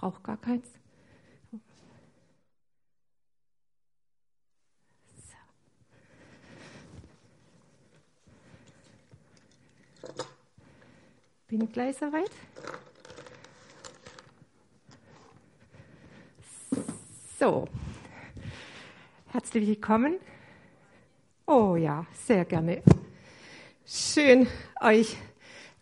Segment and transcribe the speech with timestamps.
[0.00, 0.66] brauche gar keins.
[11.48, 12.30] Bin gleich soweit.
[17.38, 17.68] So,
[19.26, 20.16] herzlich willkommen.
[21.46, 22.82] Oh ja, sehr gerne.
[23.84, 24.46] Schön,
[24.80, 25.16] euch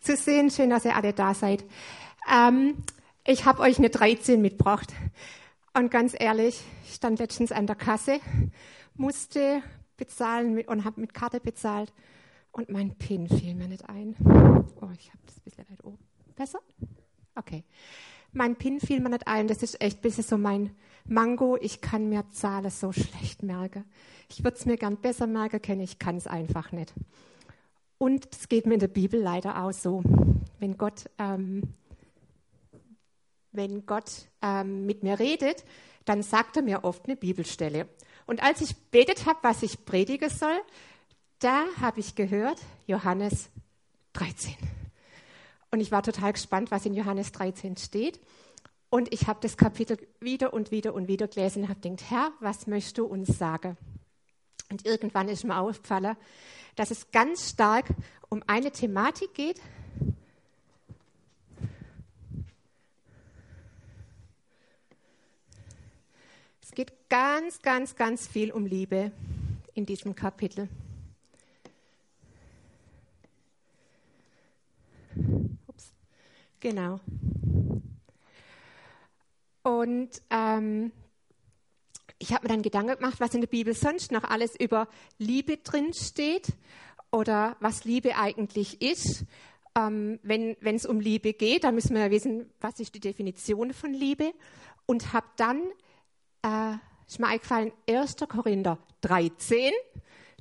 [0.00, 0.50] zu sehen.
[0.50, 1.64] Schön, dass ihr alle da seid.
[2.28, 2.82] Ähm,
[3.28, 4.94] ich habe euch eine 13 mitgebracht.
[5.74, 8.20] Und ganz ehrlich, ich stand letztens an der Kasse,
[8.94, 9.62] musste
[9.98, 11.92] bezahlen und habe mit Karte bezahlt.
[12.52, 14.16] Und mein PIN fiel mir nicht ein.
[14.80, 15.98] Oh, ich habe das ein bisschen weit oben.
[16.36, 16.60] Besser?
[17.34, 17.64] Okay.
[18.32, 19.46] Mein PIN fiel mir nicht ein.
[19.46, 20.74] Das ist echt ein bisschen so mein
[21.04, 21.58] Mango.
[21.60, 23.84] Ich kann mir Zahlen so schlecht merken.
[24.30, 25.82] Ich würde es mir gern besser merken können.
[25.82, 26.94] Ich kann es einfach nicht.
[27.98, 30.02] Und es geht mir in der Bibel leider auch so.
[30.58, 31.74] Wenn Gott, ähm,
[33.58, 35.64] wenn Gott ähm, mit mir redet,
[36.06, 37.86] dann sagt er mir oft eine Bibelstelle.
[38.24, 40.58] Und als ich betet habe, was ich predigen soll,
[41.40, 43.50] da habe ich gehört, Johannes
[44.14, 44.54] 13.
[45.70, 48.18] Und ich war total gespannt, was in Johannes 13 steht.
[48.90, 52.32] Und ich habe das Kapitel wieder und wieder und wieder gelesen und habe gedacht, Herr,
[52.40, 53.76] was möchtest du uns sagen?
[54.70, 56.16] Und irgendwann ist mir aufgefallen,
[56.76, 57.86] dass es ganz stark
[58.28, 59.60] um eine Thematik geht.
[66.62, 69.10] Es geht ganz, ganz, ganz viel um Liebe
[69.74, 70.68] in diesem Kapitel.
[75.66, 75.92] Ups.
[76.60, 77.00] Genau.
[79.64, 80.92] Und ähm,
[82.20, 84.86] ich habe mir dann Gedanken gemacht, was in der Bibel sonst noch alles über
[85.18, 86.46] Liebe drin steht
[87.10, 89.24] oder was Liebe eigentlich ist.
[89.74, 93.72] Ähm, wenn es um Liebe geht, dann müssen wir ja wissen, was ist die Definition
[93.72, 94.32] von Liebe.
[94.86, 95.60] Und habe dann,
[96.42, 96.74] äh,
[97.06, 98.16] ist mir eingefallen, 1.
[98.28, 99.72] Korinther 13.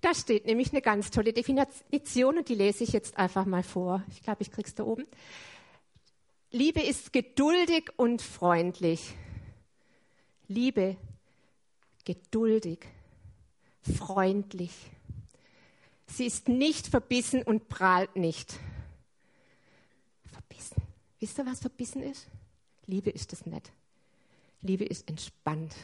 [0.01, 4.03] Da steht nämlich eine ganz tolle Definition und die lese ich jetzt einfach mal vor.
[4.11, 5.05] Ich glaube, ich krieg's da oben.
[6.51, 9.15] Liebe ist geduldig und freundlich.
[10.47, 10.97] Liebe,
[12.05, 12.79] geduldig,
[13.81, 14.71] freundlich.
[16.05, 18.59] Sie ist nicht verbissen und prahlt nicht.
[20.31, 20.81] Verbissen.
[21.19, 22.27] Wisst ihr, was verbissen ist?
[22.85, 23.73] Liebe ist es nicht.
[24.61, 25.75] Liebe ist entspannt.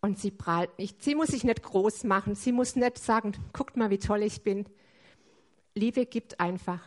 [0.00, 1.02] Und sie prahlt nicht.
[1.02, 2.34] Sie muss sich nicht groß machen.
[2.34, 4.66] Sie muss nicht sagen, guckt mal, wie toll ich bin.
[5.74, 6.80] Liebe gibt einfach.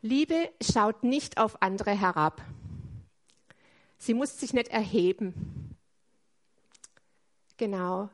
[0.00, 2.42] Liebe schaut nicht auf andere herab.
[3.98, 5.76] Sie muss sich nicht erheben.
[7.56, 8.10] Genau.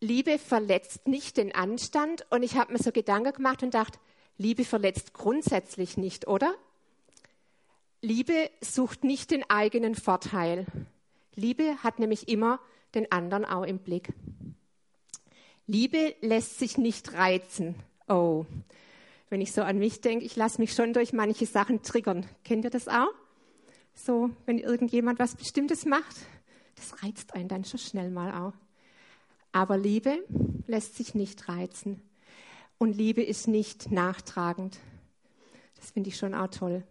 [0.00, 2.26] Liebe verletzt nicht den Anstand.
[2.30, 3.98] Und ich habe mir so Gedanken gemacht und dachte,
[4.38, 6.54] Liebe verletzt grundsätzlich nicht, oder?
[8.00, 10.66] Liebe sucht nicht den eigenen Vorteil.
[11.38, 12.58] Liebe hat nämlich immer
[12.94, 14.12] den anderen auch im Blick.
[15.66, 17.76] Liebe lässt sich nicht reizen.
[18.08, 18.44] Oh,
[19.30, 22.26] wenn ich so an mich denke, ich lasse mich schon durch manche Sachen triggern.
[22.42, 23.12] Kennt ihr das auch?
[23.94, 26.16] So, wenn irgendjemand was Bestimmtes macht,
[26.74, 28.54] das reizt einen dann schon schnell mal auch.
[29.52, 30.24] Aber Liebe
[30.66, 32.02] lässt sich nicht reizen.
[32.78, 34.78] Und Liebe ist nicht nachtragend.
[35.76, 36.82] Das finde ich schon auch toll.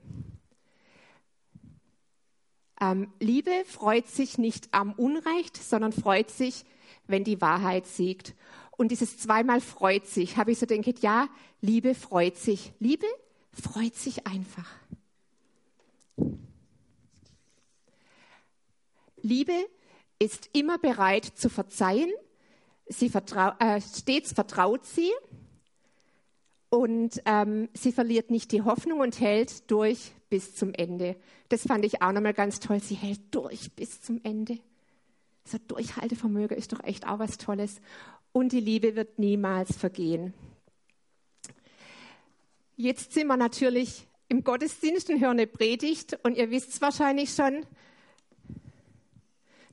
[2.80, 6.64] Ähm, Liebe freut sich nicht am Unrecht, sondern freut sich,
[7.08, 8.36] wenn die Wahrheit siegt.
[8.72, 11.28] Und dieses zweimal freut sich, habe ich so gedacht, ja,
[11.62, 12.74] Liebe freut sich.
[12.80, 13.08] Liebe
[13.52, 14.70] freut sich einfach.
[19.22, 19.54] Liebe
[20.20, 22.12] ist immer bereit zu verzeihen.
[22.88, 25.12] Sie vertrau äh, stets vertraut sie
[26.70, 31.16] und ähm, sie verliert nicht die Hoffnung und hält durch bis zum Ende.
[31.50, 32.82] Das fand ich auch nochmal ganz toll.
[32.82, 34.60] Sie hält durch bis zum Ende.
[35.46, 37.80] So Durchhaltevermögen ist doch echt auch was Tolles
[38.34, 40.34] und die Liebe wird niemals vergehen.
[42.76, 47.34] Jetzt sind wir natürlich im Gottesdienst und hören eine Predigt und ihr wisst es wahrscheinlich
[47.34, 47.66] schon,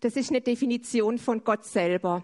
[0.00, 2.22] das ist eine Definition von Gott selber.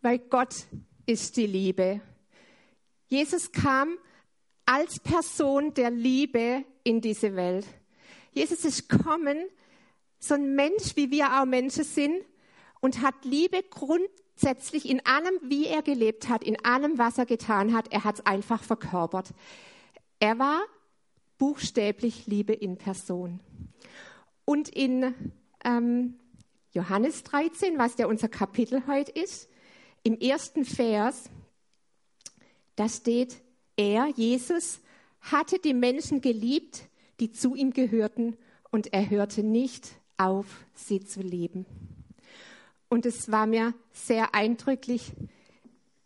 [0.00, 0.66] Weil Gott
[1.06, 2.00] ist die Liebe.
[3.08, 3.98] Jesus kam
[4.64, 7.66] als Person der Liebe in diese Welt.
[8.32, 9.38] Jesus ist gekommen,
[10.18, 12.24] so ein Mensch, wie wir auch Menschen sind,
[12.80, 17.74] und hat Liebe grundsätzlich in allem, wie er gelebt hat, in allem, was er getan
[17.74, 17.92] hat.
[17.92, 19.32] Er hat es einfach verkörpert.
[20.18, 20.62] Er war
[21.38, 23.40] buchstäblich Liebe in Person.
[24.44, 25.14] Und in
[25.64, 26.14] ähm,
[26.72, 29.48] Johannes 13, was ja unser Kapitel heute ist,
[30.02, 31.24] im ersten Vers,
[32.76, 33.40] da steht,
[33.76, 34.80] er, Jesus,
[35.20, 36.82] hatte die Menschen geliebt,
[37.20, 38.36] die zu ihm gehörten
[38.70, 41.66] und er hörte nicht auf, sie zu lieben.
[42.88, 45.12] Und es war mir sehr eindrücklich.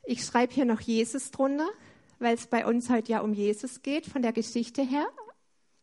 [0.04, 1.69] Ich schreibe hier noch Jesus drunter,
[2.19, 5.06] weil es bei uns heute ja um Jesus geht, von der Geschichte her,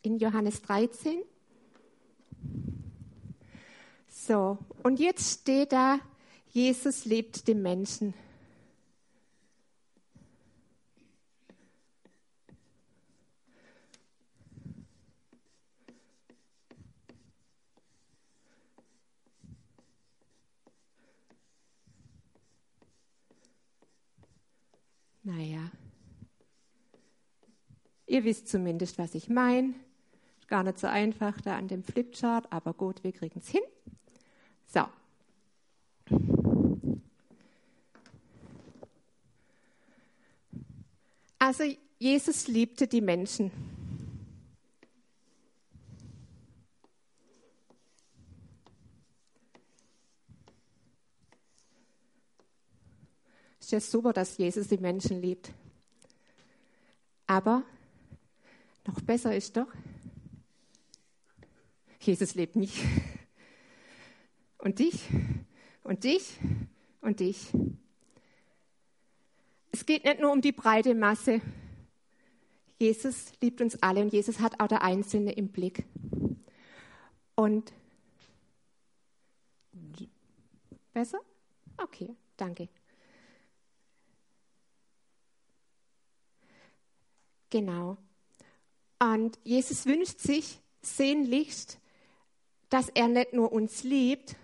[0.01, 1.24] in Johannes 13.
[4.07, 6.00] So, und jetzt steht da,
[6.54, 8.14] Jesus lebt dem Menschen.
[25.24, 25.72] Naja,
[28.06, 29.74] ihr wisst zumindest, was ich meine.
[30.48, 33.64] Gar nicht so einfach da an dem Flipchart, aber gut, wir kriegen es hin.
[34.68, 34.86] So.
[41.45, 41.66] Also
[42.00, 43.51] Jesus liebte die Menschen.
[53.60, 55.51] ist ja super, dass Jesus die Menschen liebt.
[57.28, 57.63] Aber
[58.88, 59.68] noch besser ist doch,
[62.00, 62.86] Jesus lebt mich.
[64.60, 65.10] Und dich
[65.84, 66.38] und dich
[67.01, 67.51] und dich.
[69.84, 71.42] Es geht nicht nur um die breite Masse.
[72.80, 75.84] Jesus liebt uns alle und Jesus hat auch der Einzelne im Blick.
[77.36, 77.74] Und
[80.94, 81.20] besser?
[81.76, 82.70] Okay, danke.
[87.50, 87.98] Genau.
[89.00, 91.78] Und Jesus wünscht sich sehnlichst,
[92.70, 94.38] dass er nicht nur uns liebt,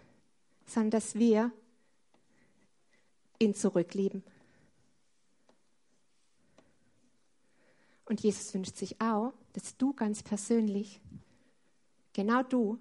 [0.65, 1.53] sondern dass wir
[3.39, 4.21] ihn zurücklieben.
[8.09, 10.99] Und Jesus wünscht sich auch, dass du ganz persönlich,
[12.11, 12.77] genau du,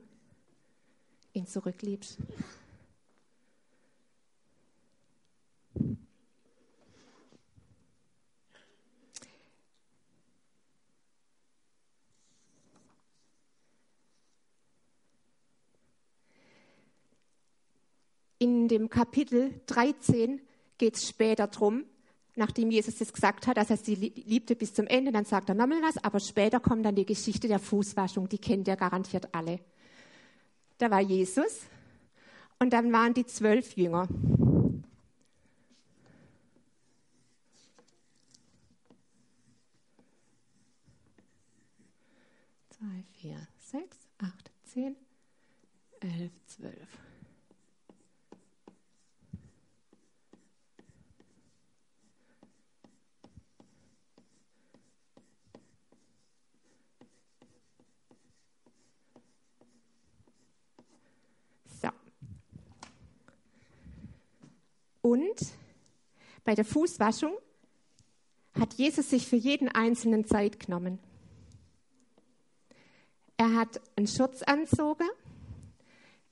[1.32, 2.18] ihn zurückliebst.
[18.38, 20.40] in dem Kapitel 13
[20.78, 21.84] geht es später drum,
[22.38, 25.54] nachdem Jesus das gesagt hat, dass er sie liebte bis zum Ende, dann sagt er
[25.54, 29.60] nochmal was, aber später kommt dann die Geschichte der Fußwaschung, die kennt ihr garantiert alle.
[30.78, 31.62] Da war Jesus
[32.60, 34.08] und dann waren die zwölf Jünger.
[42.70, 44.94] Zwei, vier, sechs, acht, zehn,
[46.00, 46.88] elf, zwölf.
[65.08, 65.40] Und
[66.48, 67.36] bei der Fußwaschung
[68.58, 70.98] hat Jesus sich für jeden Einzelnen Zeit genommen.
[73.36, 75.06] Er hat einen Schutz anzogen,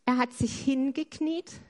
[0.07, 1.61] er hat sich hingekniet,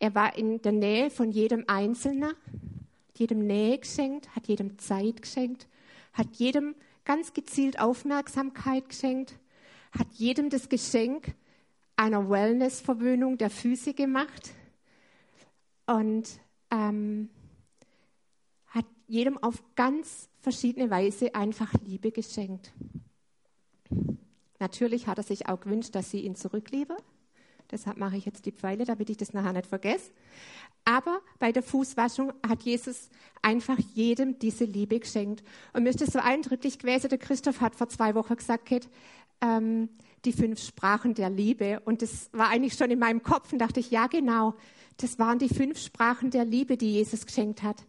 [0.00, 2.34] er war in der Nähe von jedem Einzelnen,
[3.16, 5.66] jedem Nähe geschenkt, hat jedem Zeit geschenkt,
[6.12, 6.74] hat jedem
[7.06, 9.32] ganz gezielt Aufmerksamkeit geschenkt,
[9.98, 11.34] hat jedem das Geschenk
[11.96, 14.50] einer Wellness-Verwöhnung der Füße gemacht.
[15.86, 16.28] Und
[16.70, 17.30] ähm,
[18.66, 22.72] hat jedem auf ganz verschiedene Weise einfach Liebe geschenkt.
[24.58, 26.96] Natürlich hat er sich auch gewünscht, dass sie ihn zurückliebe.
[27.70, 30.10] Deshalb mache ich jetzt die Pfeile, damit ich das nachher nicht vergesse.
[30.84, 33.10] Aber bei der Fußwaschung hat Jesus
[33.42, 35.44] einfach jedem diese Liebe geschenkt.
[35.72, 37.08] Und mir ist das so eindrücklich gewesen.
[37.08, 38.88] Der Christoph hat vor zwei Wochen gesagt,
[39.40, 39.88] ähm,
[40.24, 41.80] die fünf Sprachen der Liebe.
[41.84, 44.54] Und das war eigentlich schon in meinem Kopf und dachte ich, ja genau,
[45.02, 47.84] das waren die fünf Sprachen der Liebe, die Jesus geschenkt hat.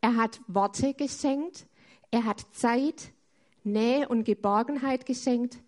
[0.00, 1.66] Er hat Worte geschenkt,
[2.10, 3.12] er hat Zeit,
[3.64, 5.58] Nähe und Geborgenheit geschenkt,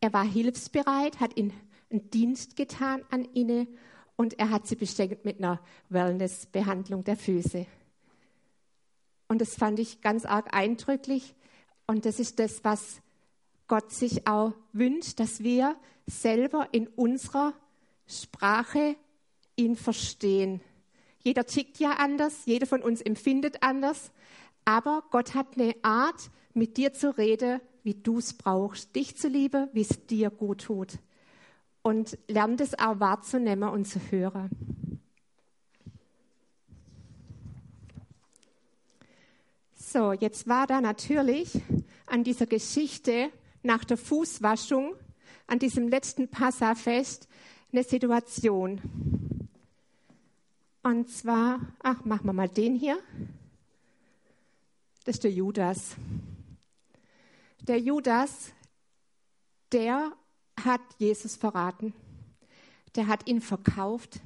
[0.00, 1.52] er war hilfsbereit, hat ihnen
[1.90, 3.68] einen Dienst getan an ihnen
[4.16, 7.66] und er hat sie beschenkt mit einer Wellnessbehandlung der Füße.
[9.28, 11.34] Und das fand ich ganz arg eindrücklich.
[11.86, 13.00] Und das ist das, was
[13.66, 15.76] Gott sich auch wünscht, dass wir
[16.06, 17.54] selber in unserer
[18.06, 18.96] Sprache
[19.56, 20.60] ihn verstehen.
[21.20, 24.12] Jeder tickt ja anders, jeder von uns empfindet anders,
[24.64, 29.28] aber Gott hat eine Art, mit dir zu reden, wie du es brauchst, dich zu
[29.28, 30.98] lieben, wie es dir gut tut.
[31.82, 34.50] Und lern das auch wahrzunehmen und zu hören.
[39.74, 41.60] So, jetzt war da natürlich
[42.06, 43.30] an dieser Geschichte
[43.62, 44.94] nach der Fußwaschung
[45.46, 47.28] an diesem letzten Passafest
[47.72, 48.80] eine Situation.
[50.84, 52.98] Und zwar, ach, machen wir mal den hier.
[55.04, 55.96] Das ist der Judas.
[57.62, 58.52] Der Judas,
[59.72, 60.12] der
[60.62, 61.94] hat Jesus verraten.
[62.96, 64.20] Der hat ihn verkauft.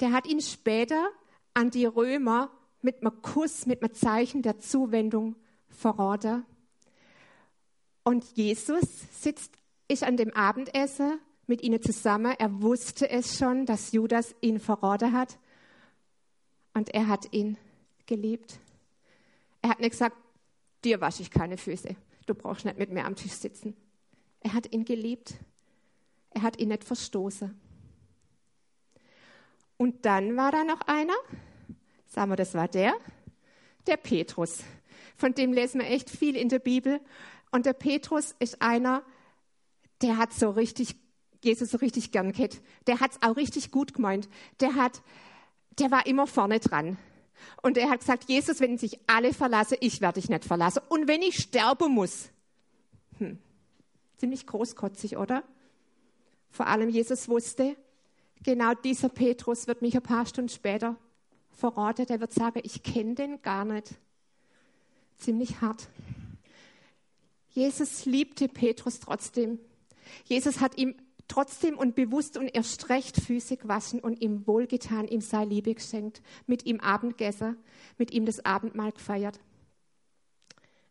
[0.00, 1.08] Der hat ihn später
[1.54, 2.50] an die Römer
[2.82, 5.36] mit einem Kuss, mit einem Zeichen der Zuwendung
[5.70, 6.44] verraten.
[8.04, 9.54] Und Jesus sitzt,
[9.88, 12.34] ist an dem Abendessen mit ihnen zusammen.
[12.38, 15.38] Er wusste es schon, dass Judas ihn verraten hat.
[16.76, 17.56] Und er hat ihn
[18.04, 18.58] geliebt.
[19.62, 20.14] Er hat nicht gesagt,
[20.84, 21.96] dir wasche ich keine Füße.
[22.26, 23.74] Du brauchst nicht mit mir am Tisch sitzen.
[24.40, 25.36] Er hat ihn geliebt.
[26.32, 27.58] Er hat ihn nicht verstoßen.
[29.78, 31.14] Und dann war da noch einer,
[32.08, 32.92] sagen wir, das war der,
[33.86, 34.62] der Petrus.
[35.16, 37.00] Von dem lesen wir echt viel in der Bibel.
[37.52, 39.02] Und der Petrus ist einer,
[40.02, 40.94] der hat so richtig,
[41.42, 42.60] Jesus so richtig gern gehabt.
[42.86, 44.28] Der hat es auch richtig gut gemeint.
[44.60, 45.00] Der hat,
[45.78, 46.98] der war immer vorne dran.
[47.62, 50.82] Und er hat gesagt, Jesus, wenn sich alle verlassen, ich werde dich nicht verlassen.
[50.88, 52.30] Und wenn ich sterben muss.
[53.18, 53.38] Hm.
[54.16, 55.42] Ziemlich großkotzig, oder?
[56.50, 57.76] Vor allem Jesus wusste,
[58.42, 60.96] genau dieser Petrus wird mich ein paar Stunden später
[61.50, 62.06] verraten.
[62.08, 63.94] Er wird sagen, ich kenne den gar nicht.
[65.18, 65.88] Ziemlich hart.
[67.50, 69.58] Jesus liebte Petrus trotzdem.
[70.24, 70.94] Jesus hat ihm
[71.28, 76.22] trotzdem und bewusst und erst recht Füße gewaschen und ihm wohlgetan, ihm sei Liebe geschenkt,
[76.46, 77.56] mit ihm Abendgessen,
[77.98, 79.40] mit ihm das Abendmahl gefeiert.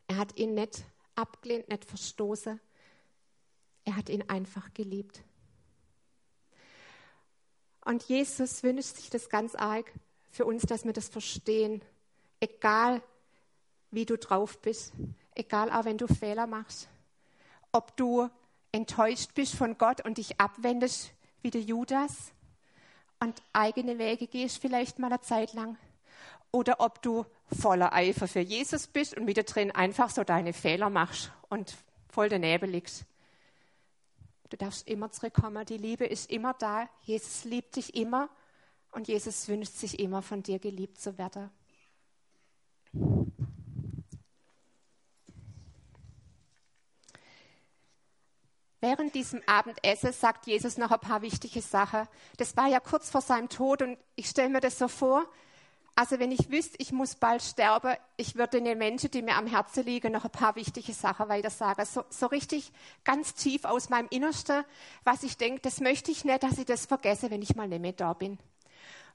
[0.08, 0.84] Er hat ihn nicht
[1.16, 2.60] abgelehnt, nicht verstoßen.
[3.86, 5.24] Er hat ihn einfach geliebt.
[7.86, 9.92] Und Jesus wünscht sich das ganz arg
[10.32, 11.82] für uns, dass wir das verstehen.
[12.40, 13.02] Egal,
[13.92, 14.92] wie du drauf bist,
[15.36, 16.90] egal auch wenn du Fehler machst,
[17.72, 18.30] ob du
[18.76, 22.34] enttäuscht bist von Gott und dich abwendest wie der Judas
[23.22, 25.78] und eigene Wege gehst vielleicht mal eine Zeit lang,
[26.52, 27.26] oder ob du
[27.58, 31.76] voller Eifer für Jesus bist und wieder drin einfach so deine Fehler machst und
[32.10, 33.06] voll daneben liegst.
[34.50, 35.66] Du darfst immer zurückkommen.
[35.66, 36.88] Die Liebe ist immer da.
[37.02, 38.30] Jesus liebt dich immer
[38.92, 41.50] und Jesus wünscht sich immer von dir geliebt zu werden.
[48.88, 52.08] Während diesem Abendessen sagt Jesus noch ein paar wichtige Sachen.
[52.38, 55.26] Das war ja kurz vor seinem Tod und ich stelle mir das so vor.
[55.96, 59.48] Also wenn ich wüsste, ich muss bald sterben, ich würde den Menschen, die mir am
[59.48, 61.84] Herzen liegen, noch ein paar wichtige Sachen weiter sagen.
[61.84, 62.72] So, so richtig
[63.04, 64.64] ganz tief aus meinem Innersten,
[65.04, 67.82] was ich denke, das möchte ich nicht, dass ich das vergesse, wenn ich mal nicht
[67.82, 68.38] mehr da bin.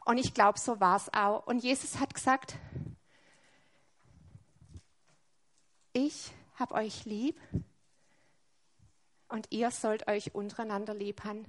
[0.05, 1.47] Und ich glaube, so war es auch.
[1.47, 2.57] Und Jesus hat gesagt,
[5.93, 7.39] ich habe euch lieb
[9.31, 11.45] und ihr sollt euch untereinander lieb haben.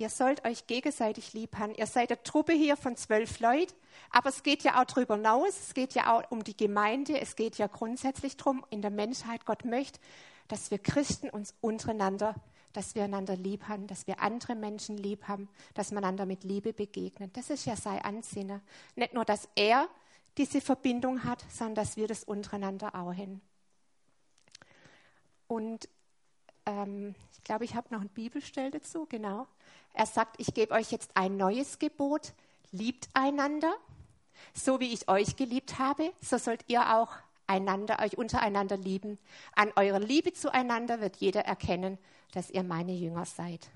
[0.00, 1.74] Ihr sollt euch gegenseitig lieb haben.
[1.74, 3.74] Ihr seid eine Truppe hier von zwölf Leuten,
[4.10, 5.50] aber es geht ja auch darüber hinaus.
[5.60, 7.20] Es geht ja auch um die Gemeinde.
[7.20, 10.00] Es geht ja grundsätzlich darum, in der Menschheit, Gott möchte,
[10.48, 12.34] dass wir Christen uns untereinander,
[12.72, 16.44] dass wir einander lieb haben, dass wir andere Menschen lieb haben, dass man einander mit
[16.44, 17.36] Liebe begegnet.
[17.36, 18.62] Das ist ja sein Ansinnen.
[18.96, 19.86] Nicht nur, dass er
[20.38, 23.40] diese Verbindung hat, sondern dass wir das untereinander auch hin.
[25.46, 25.88] Und
[26.66, 29.46] ähm, ich glaube, ich habe noch ein Bibelstell dazu, genau.
[29.92, 32.32] Er sagt, ich gebe euch jetzt ein neues Gebot,
[32.70, 33.74] liebt einander,
[34.54, 37.12] so wie ich euch geliebt habe, so sollt ihr auch
[37.46, 39.18] einander, euch untereinander lieben.
[39.54, 41.98] An eurer Liebe zueinander wird jeder erkennen,
[42.32, 43.68] dass ihr meine Jünger seid.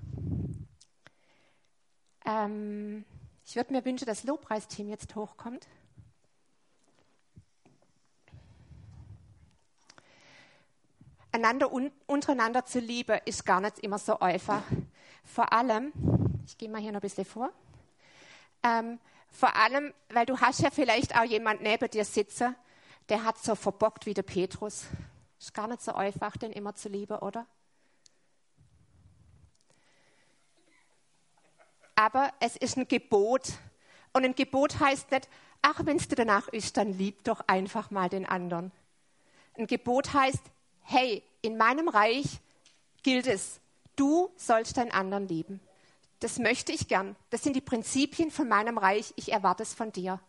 [2.25, 3.04] Ähm,
[3.44, 5.66] ich würde mir wünschen, dass das Lobpreisteam jetzt hochkommt.
[11.35, 14.62] Einander un untereinander zu lieben, ist gar nicht immer so einfach.
[15.25, 15.93] Vor allem,
[16.47, 17.50] ich gehe mal hier noch ein bisschen vor,
[18.62, 19.00] ähm,
[19.31, 22.55] vor allem, weil du hast ja vielleicht auch jemand neben dir sitzen,
[23.09, 24.85] der hat so verbockt wie der Petrus.
[25.41, 27.45] Ist gar nicht so einfach, den immer zu lieben, oder?
[31.97, 33.55] Aber es ist ein Gebot.
[34.12, 35.29] Und ein Gebot heißt nicht,
[35.62, 38.71] ach, wenn es dir danach ist, dann lieb doch einfach mal den anderen.
[39.59, 40.43] Ein Gebot heißt,
[40.85, 42.41] hey, in meinem Reich
[43.03, 43.61] gilt es,
[43.97, 45.61] du sollst deinen anderen lieben.
[46.21, 47.17] Das möchte ich gern.
[47.31, 49.12] Das sind die Prinzipien von meinem Reich.
[49.17, 50.21] Ich erwarte es von dir.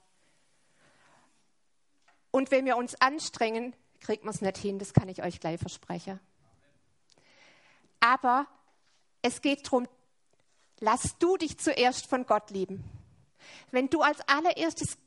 [2.32, 4.78] Und wenn wir uns anstrengen, kriegt man es nicht hin.
[4.78, 6.20] Das kann ich euch gleich versprechen.
[8.02, 8.46] Aber
[9.22, 9.88] es geht darum,
[10.80, 12.84] lass du dich zuerst von Gott lieben.
[13.72, 14.98] Wenn du als allererstes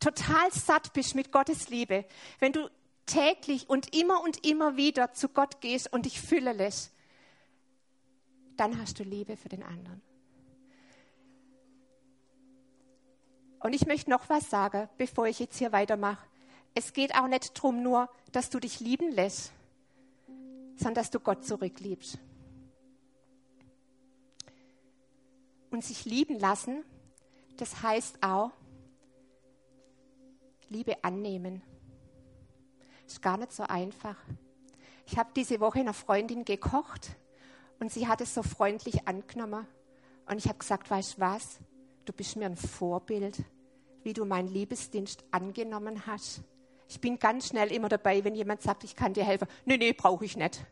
[0.00, 2.04] total satt bist mit Gottes Liebe,
[2.40, 2.68] wenn du
[3.06, 6.92] täglich und immer und immer wieder zu Gott gehst und dich füllen lässt,
[8.56, 10.02] dann hast du Liebe für den anderen.
[13.60, 16.24] Und ich möchte noch was sagen, bevor ich jetzt hier weitermache.
[16.74, 19.52] Es geht auch nicht darum nur, dass du dich lieben lässt,
[20.76, 22.18] sondern dass du Gott zurückliebst.
[25.70, 26.84] Und sich lieben lassen,
[27.56, 28.52] das heißt auch,
[30.68, 31.62] Liebe annehmen.
[33.06, 34.16] Ist gar nicht so einfach.
[35.06, 37.10] Ich habe diese Woche einer Freundin gekocht
[37.78, 39.66] und sie hat es so freundlich angenommen.
[40.28, 41.58] Und ich habe gesagt, weißt du was?
[42.04, 43.42] Du bist mir ein Vorbild,
[44.02, 46.40] wie du meinen Liebesdienst angenommen hast.
[46.88, 49.48] Ich bin ganz schnell immer dabei, wenn jemand sagt, ich kann dir helfen.
[49.64, 50.64] Nee, nee, brauche ich nicht.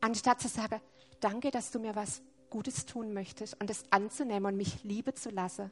[0.00, 0.80] Anstatt zu sagen,
[1.20, 5.30] danke, dass du mir was Gutes tun möchtest und es anzunehmen und mich liebe zu
[5.30, 5.70] lassen.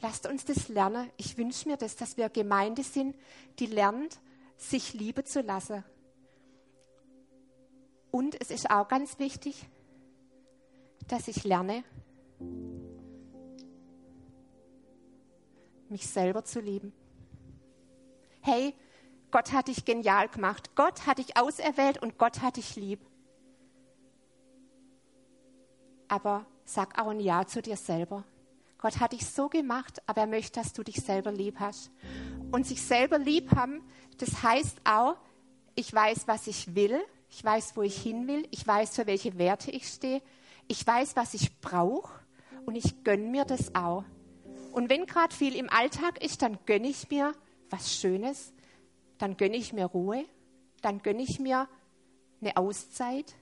[0.00, 1.10] Lasst uns das lernen.
[1.16, 3.16] Ich wünsche mir das, dass wir Gemeinde sind,
[3.58, 4.18] die lernt,
[4.60, 5.84] sich liebe zu lassen.
[8.10, 9.66] Und es ist auch ganz wichtig,
[11.08, 11.84] dass ich lerne,
[15.88, 16.92] mich selber zu lieben.
[18.42, 18.74] Hey,
[19.30, 20.74] Gott hat dich genial gemacht.
[20.74, 23.00] Gott hat dich auserwählt und Gott hat dich lieb.
[26.08, 28.24] Aber sag auch ein Ja zu dir selber.
[28.78, 31.90] Gott hat dich so gemacht, aber er möchte, dass du dich selber lieb hast.
[32.50, 33.82] Und sich selber lieb haben,
[34.18, 35.16] das heißt auch,
[35.74, 39.38] ich weiß, was ich will, ich weiß, wo ich hin will, ich weiß, für welche
[39.38, 40.20] Werte ich stehe,
[40.68, 42.12] ich weiß, was ich brauche
[42.66, 44.04] und ich gönne mir das auch.
[44.72, 47.32] Und wenn gerade viel im Alltag ist, dann gönne ich mir
[47.70, 48.52] was Schönes,
[49.18, 50.24] dann gönne ich mir Ruhe,
[50.82, 51.68] dann gönne ich mir
[52.40, 53.34] eine Auszeit,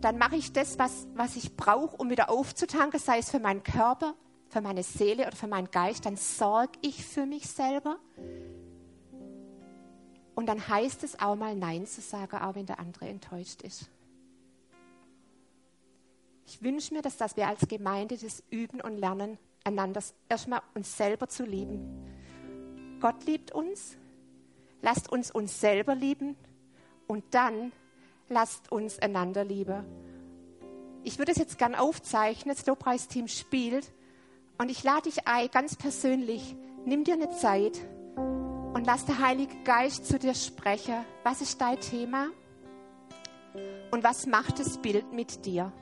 [0.00, 3.62] dann mache ich das, was, was ich brauche, um wieder aufzutanken, sei es für meinen
[3.62, 4.14] Körper,
[4.52, 7.96] für meine Seele oder für meinen Geist, dann sorge ich für mich selber.
[10.34, 13.90] Und dann heißt es auch mal Nein zu sagen, auch wenn der andere enttäuscht ist.
[16.46, 20.98] Ich wünsche mir, dass, dass wir als Gemeinde das üben und lernen, einander erstmal uns
[20.98, 22.98] selber zu lieben.
[23.00, 23.96] Gott liebt uns,
[24.82, 26.36] lasst uns uns selber lieben
[27.06, 27.72] und dann
[28.28, 29.82] lasst uns einander lieben.
[31.04, 33.90] Ich würde es jetzt gern aufzeichnen, das Lobpreisteam spielt
[34.62, 37.80] und ich lade dich ein, ganz persönlich, nimm dir eine Zeit
[38.16, 41.04] und lass der Heilige Geist zu dir sprechen.
[41.24, 42.28] Was ist dein Thema?
[43.90, 45.72] Und was macht das Bild mit dir?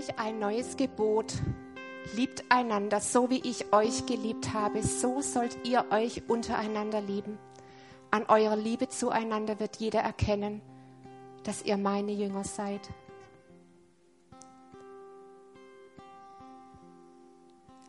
[0.00, 1.34] Euch ein neues Gebot.
[2.16, 7.38] Liebt einander, so wie ich euch geliebt habe, so sollt ihr euch untereinander lieben.
[8.10, 10.62] An eurer Liebe zueinander wird jeder erkennen,
[11.44, 12.80] dass ihr meine Jünger seid.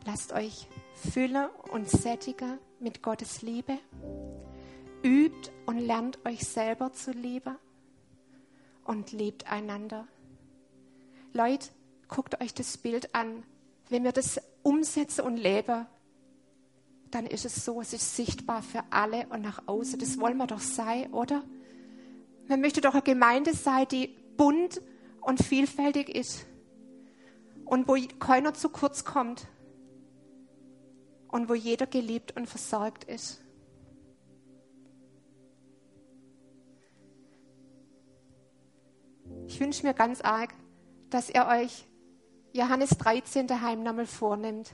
[0.06, 3.78] Lasst euch füllen und sättigen mit Gottes Liebe.
[5.02, 7.56] Übt und lernt euch selber zu lieben
[8.84, 10.08] und liebt einander.
[11.34, 11.70] Leute,
[12.12, 13.44] guckt euch das Bild an.
[13.90, 15.88] Wenn wir das umsetzen und leben,
[17.10, 19.98] dann ist es so, es ist sichtbar für alle und nach außen.
[19.98, 21.44] Das wollen wir doch sein, oder?
[22.48, 24.82] Man möchte doch eine Gemeinde sein, die bunt
[25.22, 26.46] und vielfältig ist
[27.66, 29.48] und wo keiner zu kurz kommt
[31.30, 33.42] und wo jeder geliebt und versorgt ist.
[39.48, 40.54] Ich wünsche mir ganz arg,
[41.10, 41.86] dass ihr euch
[42.54, 44.74] Johannes 13 daheim nochmal vornimmt,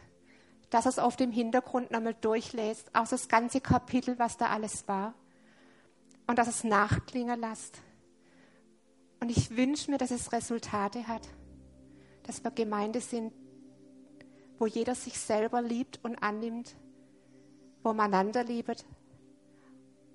[0.70, 4.88] dass ihr es auf dem Hintergrund nochmal durchlässt, auch das ganze Kapitel, was da alles
[4.88, 5.14] war,
[6.26, 7.82] und dass es nachklingen lasst.
[9.20, 11.28] Und ich wünsche mir, dass es Resultate hat,
[12.24, 13.32] dass wir Gemeinde sind,
[14.58, 16.76] wo jeder sich selber liebt und annimmt,
[17.84, 18.86] wo man einander liebt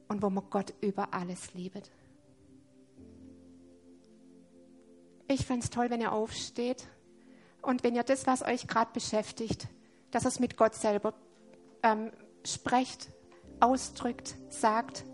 [0.09, 1.90] und wo man Gott über alles liebt.
[5.29, 6.87] Ich fände es toll, wenn ihr aufsteht
[7.62, 9.68] und wenn ihr das, was euch gerade beschäftigt,
[10.11, 11.14] dass es mit Gott selber
[11.83, 12.11] ähm,
[12.44, 13.09] sprecht,
[13.61, 15.05] ausdrückt, sagt.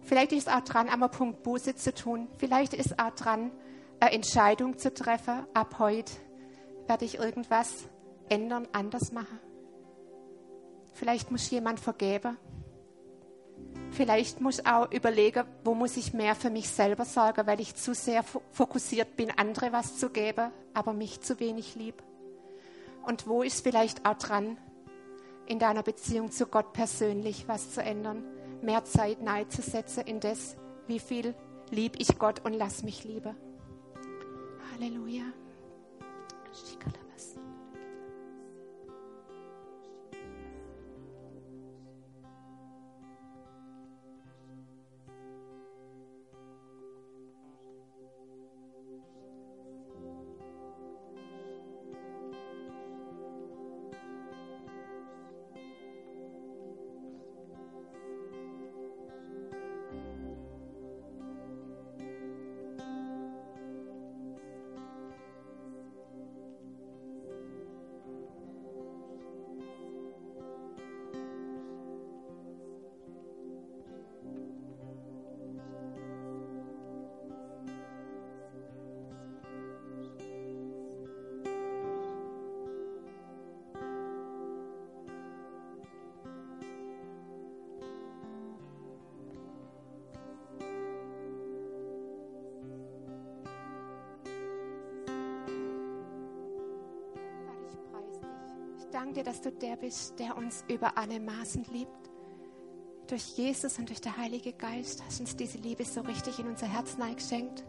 [0.00, 2.28] Vielleicht ist es auch dran, am Punkt Buße zu tun.
[2.38, 3.52] Vielleicht ist es auch dran,
[4.00, 5.46] eine Entscheidung zu treffen.
[5.54, 6.12] Ab heute
[6.86, 7.84] werde ich irgendwas
[8.28, 9.38] ändern, anders machen.
[10.94, 12.36] Vielleicht muss jemand vergeben.
[13.92, 17.74] Vielleicht muss ich auch überlegen, wo muss ich mehr für mich selber sorgen, weil ich
[17.74, 22.02] zu sehr fokussiert bin, andere was zu geben, aber mich zu wenig lieb.
[23.06, 24.56] Und wo ist vielleicht auch dran,
[25.46, 28.24] in deiner Beziehung zu Gott persönlich was zu ändern,
[28.62, 29.44] mehr Zeit nahe
[30.06, 31.34] in das, wie viel
[31.70, 33.36] lieb ich Gott und lass mich lieben.
[34.72, 35.24] Halleluja.
[98.92, 102.10] Danke dir, dass du der bist, der uns über alle Maßen liebt.
[103.08, 106.66] Durch Jesus und durch den Heilige Geist hast uns diese Liebe so richtig in unser
[106.66, 107.64] Herz geschenkt.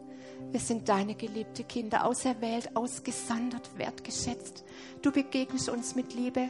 [0.52, 4.64] Wir sind deine geliebte Kinder, auserwählt, ausgesondert, wertgeschätzt.
[5.02, 6.50] Du begegnest uns mit Liebe.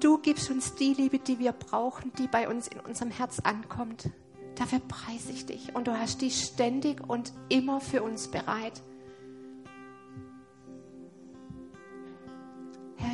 [0.00, 4.10] Du gibst uns die Liebe, die wir brauchen, die bei uns in unserem Herz ankommt.
[4.56, 8.82] Dafür preise ich dich und du hast die ständig und immer für uns bereit.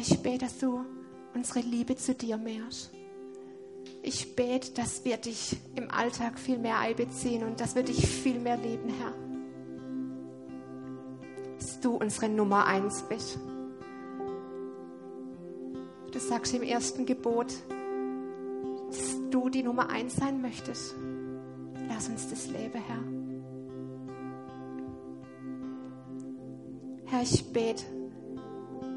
[0.06, 0.84] Ich bete, dass du
[1.34, 2.90] unsere Liebe zu dir mehrst.
[4.02, 8.38] Ich bete, dass wir dich im Alltag viel mehr einbeziehen und dass wir dich viel
[8.38, 9.14] mehr lieben, Herr.
[11.58, 13.38] Dass du unsere Nummer eins bist.
[16.12, 17.54] Du sagst im ersten Gebot,
[18.88, 20.94] dass du die Nummer eins sein möchtest.
[21.88, 23.02] Lass uns das leben, Herr.
[27.06, 27.84] Herr, ich bete,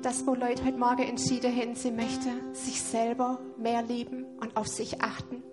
[0.08, 4.65] dass wo Leute heute Morgen entschieden haben, sie möchten sich selber mehr lieben und auf
[4.65, 5.43] sich achten,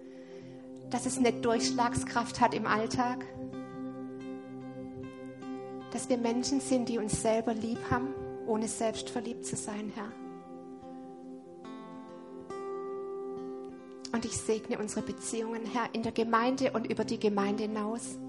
[0.91, 3.27] dass es nicht Durchschlagskraft hat im Alltag,
[5.91, 8.15] dass wir Menschen sind, die uns selber lieb haben,
[8.47, 10.13] ohne selbst verliebt zu sein, Herr.
[14.13, 18.21] Und ich segne unsere Beziehungen, Herr, in der Gemeinde und über die Gemeinde hinaus.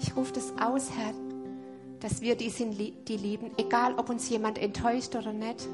[0.00, 1.12] Ich rufe das aus, Herr,
[2.00, 5.68] dass wir die sind, die lieben, egal ob uns jemand enttäuscht oder nicht,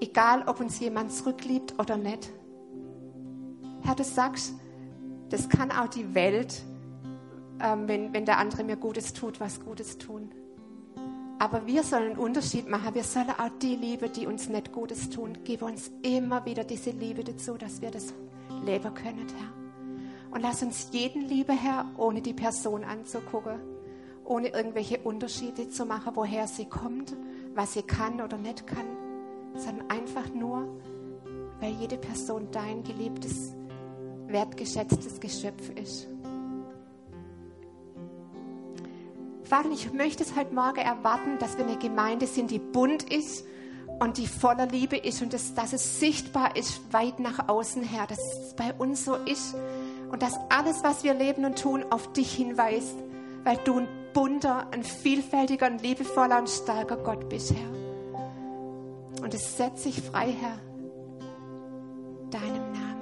[0.00, 2.30] egal ob uns jemand zurückliebt oder nicht.
[3.82, 4.54] Herr, du sagst,
[5.28, 6.62] das kann auch die Welt,
[7.60, 10.30] ähm, wenn, wenn der andere mir Gutes tut, was Gutes tun.
[11.38, 12.94] Aber wir sollen einen Unterschied machen.
[12.94, 16.90] Wir sollen auch die Liebe, die uns nicht Gutes tun, gib uns immer wieder diese
[16.90, 18.14] Liebe dazu, dass wir das
[18.64, 19.52] leben können, Herr.
[20.30, 23.60] Und lass uns jeden liebe, Herr, ohne die Person anzugucken,
[24.26, 27.14] ohne irgendwelche Unterschiede zu machen, woher sie kommt,
[27.54, 28.86] was sie kann oder nicht kann,
[29.54, 30.68] sondern einfach nur,
[31.60, 33.54] weil jede Person dein geliebtes,
[34.26, 36.08] wertgeschätztes Geschöpf ist.
[39.44, 43.44] Vater, ich möchte es heute Morgen erwarten, dass wir eine Gemeinde sind, die bunt ist
[44.00, 48.06] und die voller Liebe ist und das, dass es sichtbar ist weit nach außen her,
[48.08, 49.54] dass es bei uns so ist
[50.10, 52.96] und dass alles, was wir leben und tun, auf dich hinweist,
[53.44, 57.68] weil du ein bunter, ein vielfältiger, ein liebevoller und starker Gott bist, Herr.
[59.22, 60.58] Und es setzt sich frei, Herr,
[62.30, 62.96] deinem Namen.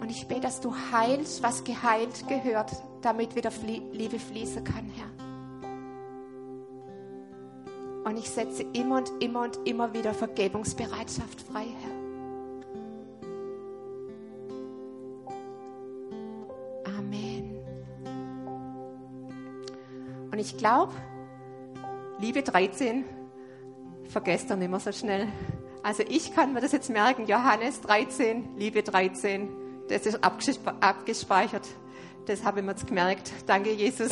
[0.00, 2.70] Und ich bete, dass du heilst, was geheilt gehört,
[3.02, 3.50] damit wieder
[3.90, 5.10] Liebe fließen kann, Herr.
[8.04, 11.66] Und ich setze immer und immer und immer wieder Vergebungsbereitschaft frei,
[20.48, 20.94] ich glaube,
[22.18, 23.04] Liebe 13,
[24.08, 25.28] vergesst ihr nicht mehr so schnell.
[25.82, 29.50] Also ich kann mir das jetzt merken, Johannes 13, Liebe 13,
[29.90, 31.68] das ist abgespeichert.
[32.24, 33.30] Das habe ich mir jetzt gemerkt.
[33.46, 34.10] Danke, Jesus.